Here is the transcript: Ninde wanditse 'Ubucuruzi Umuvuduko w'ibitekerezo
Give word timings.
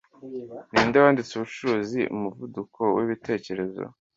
Ninde 0.71 0.97
wanditse 1.03 1.31
'Ubucuruzi 1.33 2.01
Umuvuduko 2.15 2.81
w'ibitekerezo 2.97 3.83